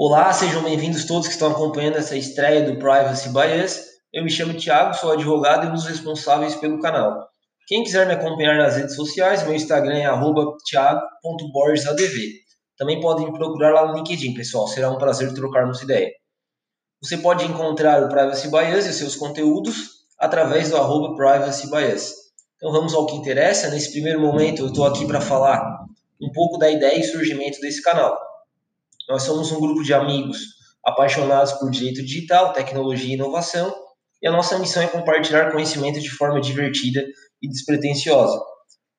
Olá, 0.00 0.32
sejam 0.32 0.62
bem-vindos 0.62 1.06
todos 1.06 1.26
que 1.26 1.32
estão 1.32 1.50
acompanhando 1.50 1.96
essa 1.96 2.16
estreia 2.16 2.62
do 2.62 2.78
Privacy 2.78 3.30
Bias. 3.30 3.84
Eu 4.12 4.22
me 4.22 4.30
chamo 4.30 4.54
Thiago, 4.54 4.94
sou 4.94 5.10
advogado 5.10 5.66
e 5.66 5.70
um 5.70 5.72
dos 5.72 5.86
responsáveis 5.86 6.54
pelo 6.54 6.80
canal. 6.80 7.26
Quem 7.66 7.82
quiser 7.82 8.06
me 8.06 8.12
acompanhar 8.12 8.56
nas 8.58 8.76
redes 8.76 8.94
sociais, 8.94 9.42
meu 9.42 9.56
Instagram 9.56 9.96
é 9.96 10.06
thiago.borgesadv. 10.70 12.16
Também 12.76 13.00
podem 13.00 13.26
me 13.26 13.36
procurar 13.36 13.72
lá 13.72 13.88
no 13.88 13.96
LinkedIn, 13.96 14.34
pessoal. 14.34 14.68
Será 14.68 14.88
um 14.88 14.98
prazer 14.98 15.34
trocarmos 15.34 15.82
ideia. 15.82 16.12
Você 17.02 17.16
pode 17.16 17.44
encontrar 17.44 18.00
o 18.04 18.08
Privacy 18.08 18.52
Bias 18.52 18.86
e 18.86 18.92
seus 18.92 19.16
conteúdos 19.16 19.74
através 20.16 20.70
do 20.70 20.76
arroba 20.76 21.16
Privacy 21.16 21.68
Bias. 21.68 22.14
Então 22.54 22.70
vamos 22.70 22.94
ao 22.94 23.04
que 23.04 23.16
interessa. 23.16 23.68
Nesse 23.68 23.90
primeiro 23.90 24.20
momento 24.20 24.62
eu 24.62 24.68
estou 24.68 24.86
aqui 24.86 25.04
para 25.08 25.20
falar 25.20 25.60
um 26.22 26.30
pouco 26.30 26.56
da 26.56 26.70
ideia 26.70 27.00
e 27.00 27.02
surgimento 27.02 27.60
desse 27.60 27.82
canal. 27.82 28.27
Nós 29.08 29.22
somos 29.22 29.50
um 29.50 29.60
grupo 29.60 29.82
de 29.82 29.94
amigos 29.94 30.38
apaixonados 30.84 31.52
por 31.52 31.70
direito 31.70 32.02
digital, 32.02 32.52
tecnologia 32.52 33.10
e 33.10 33.14
inovação, 33.14 33.74
e 34.22 34.28
a 34.28 34.32
nossa 34.32 34.58
missão 34.58 34.82
é 34.82 34.86
compartilhar 34.86 35.50
conhecimento 35.50 36.00
de 36.00 36.10
forma 36.10 36.40
divertida 36.40 37.02
e 37.40 37.48
despretensiosa. 37.48 38.38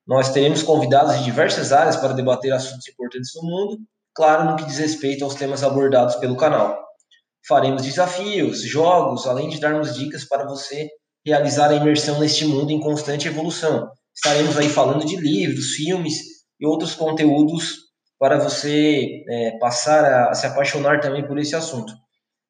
Nós 0.08 0.31
teremos 0.31 0.64
convidados 0.64 1.17
de 1.17 1.26
diversas 1.26 1.72
áreas 1.72 1.95
para 1.95 2.14
debater 2.14 2.52
assuntos 2.52 2.88
importantes 2.88 3.30
no 3.36 3.44
mundo, 3.44 3.77
claro, 4.16 4.50
no 4.50 4.55
que 4.55 4.66
diz 4.66 4.80
respeito 4.80 5.23
aos 5.23 5.36
temas 5.36 5.64
abordados 5.64 6.16
pelo 6.16 6.36
canal. 6.36 6.80
Faremos 7.48 7.84
desafios, 7.84 8.64
jogos, 8.64 9.28
além 9.28 9.50
de 9.50 9.59
darmos 9.59 9.94
dicas 9.95 10.26
para 10.26 10.45
você 10.45 10.89
realizar 11.26 11.70
a 11.70 11.76
imersão 11.76 12.20
neste 12.20 12.45
mundo 12.45 12.72
em 12.72 12.80
constante 12.80 13.28
evolução. 13.28 13.88
Estaremos 14.16 14.58
aí 14.58 14.70
falando 14.70 15.05
de 15.05 15.16
livros, 15.16 15.73
filmes 15.73 16.16
e 16.59 16.66
outros 16.66 16.95
conteúdos 16.95 17.89
para 18.20 18.38
você 18.38 19.23
é, 19.28 19.58
passar 19.59 20.04
a, 20.04 20.34
se 20.34 20.46
apaixonar 20.46 21.00
também 21.00 21.26
por 21.26 21.40
esse 21.40 21.55
assunto. 21.55 21.94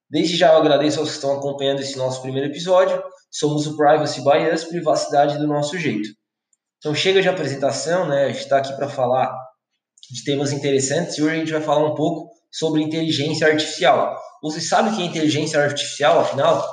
Desde 0.09 0.35
já 0.35 0.51
eu 0.53 0.57
agradeço 0.57 0.99
aos 0.99 1.09
que 1.09 1.15
estão 1.15 1.37
acompanhando 1.37 1.81
esse 1.81 1.95
nosso 1.95 2.21
primeiro 2.23 2.49
episódio. 2.49 3.01
Somos 3.29 3.67
o 3.67 3.77
Privacy 3.77 4.23
Bias, 4.23 4.63
privacidade 4.63 5.37
do 5.37 5.45
nosso 5.45 5.77
jeito. 5.77 6.09
Então 6.79 6.95
chega 6.95 7.21
de 7.21 7.29
apresentação, 7.29 8.07
né? 8.07 8.25
A 8.25 8.27
gente 8.29 8.39
está 8.39 8.57
aqui 8.57 8.73
para 8.73 8.89
falar 8.89 9.31
de 10.09 10.23
temas 10.23 10.51
interessantes 10.51 11.17
e 11.17 11.21
hoje 11.21 11.35
a 11.35 11.39
gente 11.39 11.51
vai 11.51 11.61
falar 11.61 11.85
um 11.85 11.93
pouco 11.93 12.31
sobre 12.51 12.81
inteligência 12.81 13.45
artificial. 13.45 14.17
Você 14.41 14.59
sabe 14.59 14.89
o 14.89 14.95
que 14.95 15.03
é 15.03 15.05
inteligência 15.05 15.61
artificial, 15.61 16.19
afinal? 16.21 16.65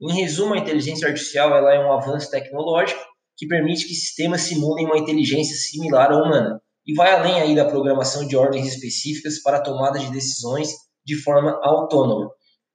Em 0.00 0.12
resumo, 0.20 0.54
a 0.54 0.58
inteligência 0.58 1.06
artificial 1.06 1.54
ela 1.54 1.72
é 1.72 1.78
um 1.78 1.92
avanço 1.92 2.28
tecnológico 2.30 3.00
que 3.36 3.46
permite 3.46 3.86
que 3.86 3.94
sistemas 3.94 4.40
simulem 4.40 4.86
uma 4.86 4.98
inteligência 4.98 5.54
similar 5.54 6.10
à 6.10 6.16
humana 6.16 6.60
e 6.90 6.94
vai 6.94 7.12
além 7.14 7.40
aí 7.40 7.54
da 7.54 7.64
programação 7.64 8.26
de 8.26 8.36
ordens 8.36 8.66
específicas 8.66 9.40
para 9.40 9.58
a 9.58 9.62
tomada 9.62 9.96
de 9.96 10.10
decisões 10.10 10.70
de 11.04 11.14
forma 11.22 11.56
autônoma. 11.62 12.28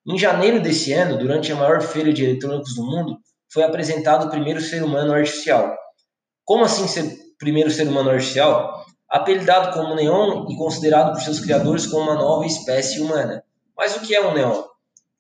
Em 0.08 0.18
janeiro 0.18 0.62
desse 0.62 0.94
ano, 0.94 1.18
durante 1.18 1.52
a 1.52 1.56
maior 1.58 1.82
feira 1.82 2.14
de 2.14 2.24
eletrônicos 2.24 2.76
do 2.76 2.86
mundo, 2.86 3.18
foi 3.52 3.64
apresentado 3.64 4.28
o 4.28 4.30
primeiro 4.30 4.62
ser 4.62 4.82
humano 4.84 5.12
artificial. 5.12 5.76
Como 6.46 6.64
assim 6.64 6.88
ser 6.88 7.14
primeiro 7.38 7.70
ser 7.70 7.90
humano 7.90 8.10
artificial? 8.10 8.86
Apelidado 9.10 9.74
como 9.74 9.96
Neon 9.96 10.46
e 10.50 10.56
considerado 10.56 11.12
por 11.12 11.22
seus 11.22 11.42
criadores 11.42 11.86
como 11.86 12.04
uma 12.04 12.16
nova 12.16 12.46
espécie 12.46 13.02
humana. 13.02 13.44
Mas 13.76 13.98
o 13.98 14.00
que 14.00 14.16
é 14.16 14.26
um 14.26 14.34
Neon? 14.34 14.64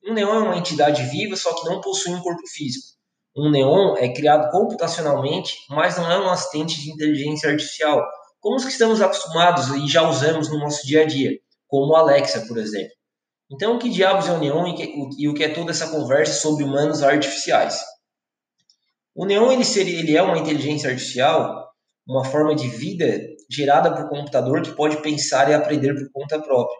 Um 0.07 0.13
Neon 0.13 0.35
é 0.35 0.39
uma 0.39 0.57
entidade 0.57 1.03
viva, 1.03 1.35
só 1.35 1.53
que 1.53 1.67
não 1.67 1.81
possui 1.81 2.13
um 2.13 2.21
corpo 2.21 2.47
físico. 2.47 2.95
Um 3.35 3.51
Neon 3.51 3.97
é 3.97 4.07
criado 4.13 4.49
computacionalmente, 4.51 5.53
mas 5.69 5.97
não 5.97 6.09
é 6.09 6.17
um 6.17 6.29
assistente 6.29 6.81
de 6.81 6.91
inteligência 6.91 7.49
artificial, 7.49 8.01
como 8.45 8.57
os 8.57 8.63
que 8.63 8.69
estamos 8.69 9.01
acostumados 9.01 9.69
e 9.69 9.87
já 9.87 10.07
usamos 10.07 10.51
no 10.51 10.59
nosso 10.59 10.85
dia 10.85 11.01
a 11.01 11.05
dia, 11.07 11.31
como 11.67 11.95
Alexa, 11.95 12.45
por 12.45 12.59
exemplo. 12.59 12.91
Então, 13.51 13.75
o 13.75 13.79
que 13.79 13.89
diabos 13.89 14.27
é 14.27 14.33
o 14.33 14.37
Neon 14.37 14.67
e, 14.67 14.75
que, 14.75 14.93
e 15.17 15.27
o 15.27 15.33
que 15.33 15.43
é 15.43 15.49
toda 15.49 15.71
essa 15.71 15.89
conversa 15.89 16.39
sobre 16.39 16.63
humanos 16.63 17.01
artificiais? 17.01 17.81
O 19.15 19.25
Neon 19.25 19.51
ele, 19.51 19.65
seria, 19.65 19.97
ele 19.97 20.15
é 20.15 20.21
uma 20.21 20.37
inteligência 20.37 20.91
artificial, 20.91 21.71
uma 22.07 22.23
forma 22.23 22.53
de 22.53 22.67
vida 22.67 23.19
gerada 23.49 23.91
por 23.91 24.07
computador 24.09 24.61
que 24.61 24.75
pode 24.75 25.01
pensar 25.01 25.49
e 25.49 25.55
aprender 25.55 25.95
por 25.95 26.07
conta 26.13 26.39
própria. 26.39 26.77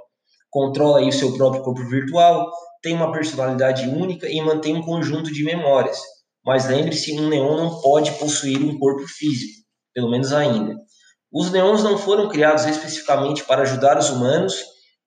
Controla 0.52 1.00
aí 1.00 1.10
o 1.10 1.12
seu 1.12 1.36
próprio 1.36 1.64
corpo 1.64 1.84
virtual, 1.90 2.48
tem 2.84 2.94
uma 2.94 3.12
personalidade 3.12 3.90
única 3.90 4.30
e 4.30 4.40
mantém 4.40 4.76
um 4.76 4.84
conjunto 4.84 5.34
de 5.34 5.44
memórias. 5.44 5.98
Mas 6.46 6.68
lembre-se, 6.68 7.20
um 7.20 7.28
Neon 7.28 7.58
não 7.58 7.82
pode 7.82 8.12
possuir 8.20 8.64
um 8.64 8.78
corpo 8.78 9.08
físico, 9.08 9.64
pelo 9.96 10.12
menos 10.12 10.32
ainda. 10.32 10.86
Os 11.36 11.52
neons 11.52 11.84
não 11.84 11.98
foram 11.98 12.30
criados 12.30 12.64
especificamente 12.64 13.44
para 13.44 13.64
ajudar 13.64 13.98
os 13.98 14.10
humanos 14.10 14.56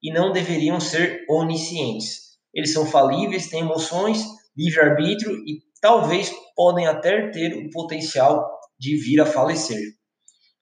e 0.03 0.13
não 0.13 0.31
deveriam 0.31 0.79
ser 0.79 1.25
oniscientes. 1.27 2.19
Eles 2.53 2.71
são 2.71 2.85
falíveis, 2.85 3.49
têm 3.49 3.61
emoções, 3.61 4.23
livre-arbítrio 4.55 5.33
e 5.47 5.63
talvez 5.81 6.31
podem 6.55 6.87
até 6.87 7.31
ter 7.31 7.55
o 7.57 7.71
potencial 7.71 8.47
de 8.79 8.95
vir 8.97 9.23
a 9.23 9.25
falecer. 9.25 9.81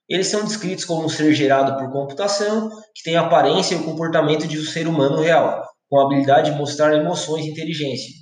Eles 0.09 0.29
são 0.29 0.45
descritos 0.45 0.85
como 0.85 1.05
um 1.05 1.09
ser 1.09 1.35
gerado 1.35 1.77
por 1.77 1.91
computação, 1.91 2.71
que 2.95 3.03
tem 3.03 3.17
a 3.17 3.23
aparência 3.23 3.75
e 3.75 3.79
o 3.79 3.85
comportamento 3.85 4.47
de 4.47 4.61
um 4.61 4.65
ser 4.65 4.87
humano 4.87 5.21
real, 5.21 5.65
com 5.91 5.99
a 5.99 6.05
habilidade 6.05 6.53
de 6.53 6.57
mostrar 6.57 6.95
emoções 6.95 7.45
e 7.45 7.51
inteligência. 7.51 8.13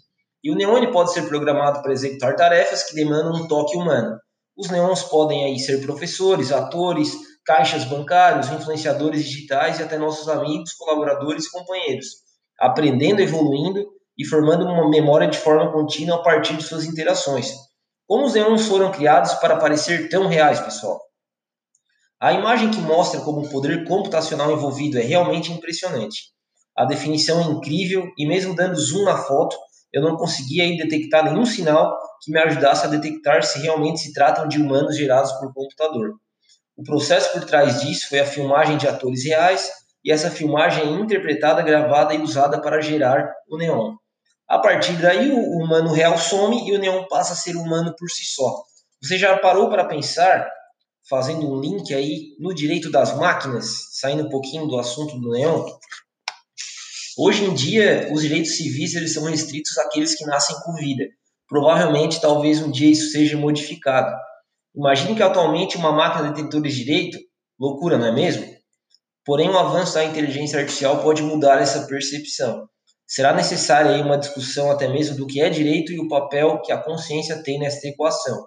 E 0.43 0.51
o 0.51 0.55
neon 0.55 0.91
pode 0.91 1.13
ser 1.13 1.29
programado 1.29 1.83
para 1.83 1.93
executar 1.93 2.37
tarefas 2.37 2.85
que 2.85 2.95
demandam 2.95 3.35
um 3.35 3.47
toque 3.47 3.77
humano. 3.77 4.17
Os 4.57 4.71
neons 4.71 5.03
podem 5.03 5.45
aí 5.45 5.59
ser 5.59 5.83
professores, 5.83 6.51
atores, 6.51 7.13
caixas 7.45 7.85
bancários, 7.85 8.49
influenciadores 8.49 9.25
digitais 9.25 9.79
e 9.79 9.83
até 9.83 9.99
nossos 9.99 10.29
amigos, 10.29 10.73
colaboradores 10.73 11.47
e 11.47 11.51
companheiros, 11.51 12.07
aprendendo, 12.59 13.21
evoluindo 13.21 13.85
e 14.17 14.25
formando 14.25 14.65
uma 14.65 14.89
memória 14.89 15.29
de 15.29 15.39
forma 15.39 15.73
contínua 15.73 16.17
a 16.17 16.23
partir 16.23 16.57
de 16.57 16.63
suas 16.63 16.85
interações. 16.85 17.53
Como 18.07 18.27
os 18.27 18.35
neons 18.35 18.67
foram 18.67 18.91
criados 18.91 19.35
para 19.35 19.57
parecer 19.57 20.09
tão 20.09 20.27
reais, 20.27 20.61
pessoal? 20.61 21.01
A 22.21 22.33
imagem 22.33 22.71
que 22.71 22.81
mostra 22.81 23.21
como 23.21 23.41
o 23.41 23.51
poder 23.51 23.87
computacional 23.87 24.53
envolvido 24.53 24.99
é 24.99 25.03
realmente 25.03 25.53
impressionante. 25.53 26.33
A 26.77 26.85
definição 26.85 27.41
é 27.41 27.45
incrível 27.45 28.07
e 28.19 28.27
mesmo 28.27 28.55
dando 28.55 28.81
zoom 28.81 29.05
na 29.05 29.17
foto, 29.17 29.57
eu 29.93 30.03
não 30.03 30.17
conseguia 30.17 30.67
detectar 30.77 31.25
nenhum 31.25 31.47
sinal 31.47 31.97
que 32.23 32.33
me 32.33 32.41
ajudasse 32.41 32.87
a 32.87 32.89
detectar 32.91 33.45
se 33.45 33.61
realmente 33.61 34.01
se 34.01 34.13
tratam 34.13 34.49
de 34.49 34.61
humanos 34.61 34.97
gerados 34.97 35.33
por 35.33 35.53
computador. 35.53 36.15
O 36.77 36.83
processo 36.83 37.33
por 37.33 37.45
trás 37.45 37.81
disso 37.81 38.09
foi 38.09 38.21
a 38.21 38.27
filmagem 38.27 38.77
de 38.77 38.89
atores 38.89 39.25
reais 39.25 39.71
e 40.05 40.11
essa 40.11 40.31
filmagem 40.31 40.83
é 40.83 41.01
interpretada, 41.01 41.63
gravada 41.63 42.15
e 42.15 42.21
usada 42.21 42.61
para 42.61 42.81
gerar 42.81 43.33
o 43.49 43.57
neon. 43.57 43.95
A 44.49 44.59
partir 44.59 44.95
daí, 45.01 45.31
o 45.31 45.59
humano 45.59 45.93
real 45.93 46.19
some 46.19 46.69
e 46.69 46.75
o 46.75 46.79
neon 46.79 47.07
passa 47.09 47.33
a 47.33 47.37
ser 47.37 47.57
humano 47.57 47.95
por 47.97 48.11
si 48.11 48.25
só. 48.25 48.63
Você 49.03 49.17
já 49.17 49.39
parou 49.39 49.69
para 49.71 49.85
pensar, 49.85 50.51
fazendo 51.09 51.51
um 51.51 51.61
link 51.61 51.95
aí 51.95 52.37
no 52.39 52.55
direito 52.55 52.91
das 52.91 53.17
máquinas, 53.17 53.67
saindo 53.93 54.25
um 54.25 54.29
pouquinho 54.29 54.67
do 54.67 54.79
assunto 54.79 55.19
do 55.19 55.31
neon? 55.31 55.65
Hoje 57.17 57.45
em 57.45 57.55
dia, 57.55 58.09
os 58.13 58.23
direitos 58.23 58.57
civis 58.57 58.95
eles 58.95 59.15
são 59.15 59.25
restritos 59.25 59.79
àqueles 59.79 60.15
que 60.17 60.27
nascem 60.27 60.57
com 60.61 60.75
vida. 60.75 61.05
Provavelmente, 61.49 62.21
talvez 62.21 62.61
um 62.61 62.71
dia 62.71 62.91
isso 62.91 63.13
seja 63.13 63.37
modificado. 63.37 64.13
Imagine 64.77 65.15
que 65.15 65.23
atualmente 65.23 65.77
uma 65.77 65.93
máquina 65.93 66.33
detetora 66.33 66.69
de 66.69 66.75
direito, 66.75 67.19
loucura, 67.59 67.97
não 67.97 68.07
é 68.07 68.13
mesmo? 68.13 68.45
Porém, 69.25 69.49
o 69.49 69.59
avanço 69.59 69.95
da 69.95 70.05
inteligência 70.05 70.59
artificial 70.59 71.03
pode 71.03 71.23
mudar 71.23 71.61
essa 71.61 71.87
percepção. 71.87 72.69
Será 73.07 73.33
necessária 73.33 73.93
aí 73.93 74.03
uma 74.03 74.19
discussão 74.19 74.71
até 74.71 74.89
mesmo 74.89 75.17
do 75.17 75.27
que 75.27 75.41
é 75.41 75.49
direito 75.49 75.93
e 75.93 76.01
o 76.01 76.09
papel 76.09 76.61
que 76.63 76.73
a 76.73 76.79
consciência 76.79 77.43
tem 77.43 77.59
nesta 77.59 77.87
equação. 77.87 78.47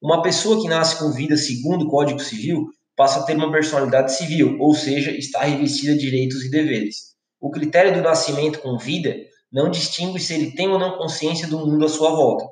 Uma 0.00 0.22
pessoa 0.22 0.60
que 0.60 0.68
nasce 0.68 0.98
com 0.98 1.10
vida 1.10 1.36
segundo 1.36 1.86
o 1.86 1.90
Código 1.90 2.20
Civil 2.20 2.66
passa 2.96 3.20
a 3.20 3.22
ter 3.24 3.36
uma 3.36 3.50
personalidade 3.50 4.14
civil, 4.14 4.56
ou 4.60 4.74
seja, 4.74 5.10
está 5.10 5.42
revestida 5.42 5.94
de 5.94 6.00
direitos 6.00 6.44
e 6.44 6.50
deveres. 6.50 7.14
O 7.40 7.50
critério 7.50 7.94
do 7.94 8.02
nascimento 8.02 8.60
com 8.60 8.78
vida 8.78 9.16
não 9.52 9.70
distingue 9.70 10.20
se 10.20 10.34
ele 10.34 10.54
tem 10.54 10.68
ou 10.68 10.78
não 10.78 10.96
consciência 10.96 11.48
do 11.48 11.58
mundo 11.58 11.84
à 11.84 11.88
sua 11.88 12.10
volta. 12.10 12.44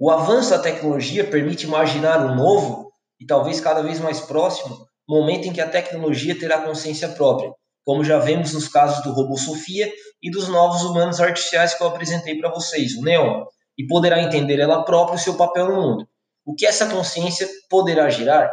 O 0.00 0.12
avanço 0.12 0.50
da 0.50 0.60
tecnologia 0.60 1.24
permite 1.24 1.66
imaginar 1.66 2.24
um 2.24 2.36
novo 2.36 2.92
e 3.20 3.26
talvez 3.26 3.60
cada 3.60 3.82
vez 3.82 3.98
mais 3.98 4.20
próximo 4.20 4.86
momento 5.08 5.48
em 5.48 5.52
que 5.52 5.60
a 5.60 5.68
tecnologia 5.68 6.38
terá 6.38 6.62
consciência 6.62 7.08
própria, 7.08 7.52
como 7.84 8.04
já 8.04 8.16
vemos 8.20 8.52
nos 8.52 8.68
casos 8.68 9.02
do 9.02 9.10
robô 9.10 9.36
Sofia 9.36 9.90
e 10.22 10.30
dos 10.30 10.46
novos 10.46 10.82
humanos 10.82 11.20
artificiais 11.20 11.74
que 11.74 11.82
eu 11.82 11.88
apresentei 11.88 12.38
para 12.38 12.48
vocês, 12.48 12.94
o 12.94 13.02
Neon, 13.02 13.44
e 13.76 13.88
poderá 13.88 14.22
entender 14.22 14.60
ela 14.60 14.84
própria 14.84 15.16
o 15.16 15.18
seu 15.18 15.34
papel 15.34 15.66
no 15.66 15.82
mundo. 15.82 16.08
O 16.46 16.54
que 16.54 16.64
essa 16.64 16.86
consciência 16.86 17.48
poderá 17.68 18.08
gerar? 18.08 18.52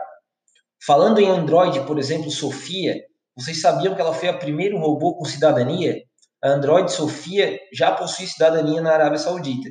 Falando 0.83 1.19
em 1.19 1.29
Android, 1.29 1.81
por 1.81 1.99
exemplo, 1.99 2.31
Sofia, 2.31 2.95
vocês 3.37 3.61
sabiam 3.61 3.93
que 3.93 4.01
ela 4.01 4.13
foi 4.13 4.29
a 4.29 4.37
primeiro 4.37 4.79
robô 4.79 5.15
com 5.15 5.25
cidadania? 5.25 6.01
A 6.43 6.49
Android 6.49 6.91
Sofia 6.91 7.59
já 7.71 7.91
possui 7.91 8.25
cidadania 8.25 8.81
na 8.81 8.93
Arábia 8.93 9.19
Saudita. 9.19 9.69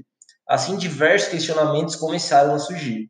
Assim, 0.49 0.76
diversos 0.76 1.31
questionamentos 1.31 1.96
começaram 1.96 2.55
a 2.55 2.58
surgir. 2.58 3.08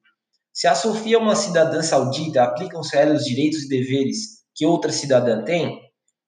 Se 0.52 0.68
a 0.68 0.74
Sofia 0.74 1.16
é 1.16 1.18
uma 1.18 1.34
cidadã 1.34 1.82
saudita, 1.82 2.42
aplicam-se 2.42 2.96
a 2.96 3.00
ela 3.00 3.14
os 3.14 3.24
direitos 3.24 3.62
e 3.62 3.68
deveres 3.68 4.44
que 4.54 4.64
outra 4.64 4.92
cidadã 4.92 5.42
tem? 5.42 5.80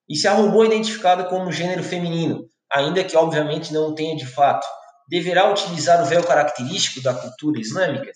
E 0.09 0.15
se 0.17 0.27
a 0.27 0.33
robô 0.33 0.63
é 0.63 0.67
identificada 0.67 1.23
como 1.23 1.51
gênero 1.51 1.81
feminino, 1.81 2.45
ainda 2.69 3.03
que 3.05 3.15
obviamente 3.15 3.73
não 3.73 3.95
tenha 3.95 4.17
de 4.17 4.25
fato, 4.25 4.67
deverá 5.09 5.49
utilizar 5.49 6.03
o 6.03 6.05
véu 6.05 6.23
característico 6.23 7.01
da 7.01 7.13
cultura 7.13 7.59
islâmica? 7.59 8.11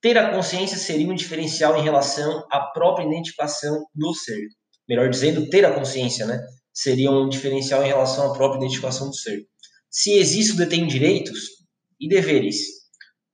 Ter 0.00 0.16
a 0.16 0.30
consciência 0.30 0.76
seria 0.76 1.10
um 1.10 1.16
diferencial 1.16 1.76
em 1.76 1.82
relação 1.82 2.46
à 2.52 2.60
própria 2.60 3.04
identificação 3.04 3.84
do 3.92 4.14
ser. 4.14 4.46
Melhor 4.88 5.10
dizendo, 5.10 5.48
ter 5.48 5.64
a 5.64 5.72
consciência, 5.72 6.24
né? 6.24 6.40
Seria 6.72 7.10
um 7.10 7.28
diferencial 7.28 7.82
em 7.82 7.88
relação 7.88 8.30
à 8.30 8.32
própria 8.32 8.58
identificação 8.58 9.08
do 9.08 9.16
ser. 9.16 9.42
Se 9.90 10.12
existe, 10.12 10.56
detém 10.56 10.86
direitos 10.86 11.57
e 12.00 12.08
deveres. 12.08 12.56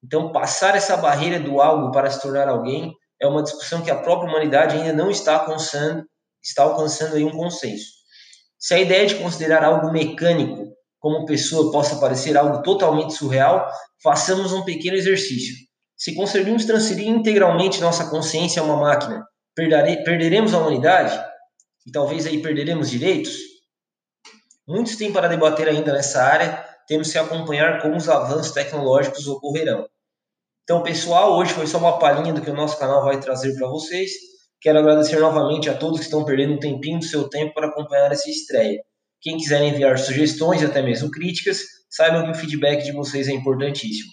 Então, 0.02 0.32
passar 0.32 0.76
essa 0.76 0.96
barreira 0.96 1.40
do 1.40 1.60
algo 1.60 1.90
para 1.90 2.10
se 2.10 2.20
tornar 2.20 2.48
alguém 2.48 2.94
é 3.20 3.26
uma 3.26 3.42
discussão 3.42 3.82
que 3.82 3.90
a 3.90 4.00
própria 4.00 4.28
humanidade 4.28 4.76
ainda 4.76 4.92
não 4.92 5.10
está 5.10 5.34
alcançando, 5.34 6.04
está 6.42 6.62
alcançando 6.62 7.16
aí 7.16 7.24
um 7.24 7.30
consenso. 7.30 7.86
Se 8.58 8.74
a 8.74 8.78
ideia 8.80 9.06
de 9.06 9.14
considerar 9.16 9.64
algo 9.64 9.92
mecânico 9.92 10.74
como 10.98 11.26
pessoa 11.26 11.70
possa 11.70 11.96
parecer 11.96 12.36
algo 12.36 12.62
totalmente 12.62 13.14
surreal, 13.14 13.70
façamos 14.02 14.52
um 14.52 14.64
pequeno 14.64 14.96
exercício. 14.96 15.54
Se 15.96 16.14
conseguirmos 16.14 16.64
transferir 16.64 17.08
integralmente 17.08 17.80
nossa 17.80 18.08
consciência 18.10 18.60
a 18.60 18.64
uma 18.64 18.76
máquina, 18.76 19.24
perderemos 19.54 20.54
a 20.54 20.58
humanidade? 20.58 21.18
E 21.86 21.92
talvez 21.92 22.26
aí 22.26 22.40
perderemos 22.40 22.90
direitos? 22.90 23.36
Muitos 24.66 24.96
têm 24.96 25.12
para 25.12 25.28
debater 25.28 25.68
ainda 25.68 25.92
nessa 25.92 26.22
área, 26.22 26.64
temos 26.86 27.10
que 27.10 27.18
acompanhar 27.18 27.80
como 27.80 27.96
os 27.96 28.08
avanços 28.08 28.52
tecnológicos 28.52 29.26
ocorrerão. 29.26 29.86
Então, 30.62 30.82
pessoal, 30.82 31.36
hoje 31.36 31.52
foi 31.52 31.66
só 31.66 31.78
uma 31.78 31.98
palhinha 31.98 32.32
do 32.32 32.40
que 32.40 32.50
o 32.50 32.54
nosso 32.54 32.78
canal 32.78 33.04
vai 33.04 33.20
trazer 33.20 33.54
para 33.54 33.68
vocês. 33.68 34.10
Quero 34.60 34.78
agradecer 34.78 35.20
novamente 35.20 35.68
a 35.68 35.76
todos 35.76 35.98
que 35.98 36.06
estão 36.06 36.24
perdendo 36.24 36.54
um 36.54 36.58
tempinho 36.58 36.98
do 36.98 37.04
seu 37.04 37.28
tempo 37.28 37.52
para 37.52 37.68
acompanhar 37.68 38.10
essa 38.10 38.30
estreia. 38.30 38.80
Quem 39.20 39.36
quiser 39.36 39.62
enviar 39.62 39.98
sugestões 39.98 40.62
e 40.62 40.66
até 40.66 40.82
mesmo 40.82 41.10
críticas, 41.10 41.58
saibam 41.90 42.24
que 42.24 42.30
o 42.30 42.34
feedback 42.34 42.82
de 42.82 42.92
vocês 42.92 43.28
é 43.28 43.32
importantíssimo. 43.32 44.10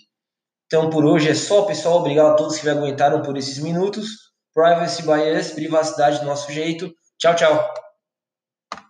Então, 0.67 0.89
por 0.89 1.05
hoje 1.05 1.29
é 1.29 1.33
só, 1.33 1.63
pessoal. 1.63 1.99
Obrigado 1.99 2.31
a 2.31 2.35
todos 2.35 2.57
que 2.57 2.65
me 2.65 2.71
aguentaram 2.71 3.21
por 3.21 3.37
esses 3.37 3.59
minutos. 3.59 4.07
Privacy 4.53 5.03
Bias, 5.03 5.51
privacidade 5.51 6.19
do 6.19 6.25
nosso 6.25 6.51
jeito. 6.51 6.93
Tchau, 7.17 7.35
tchau. 7.35 7.80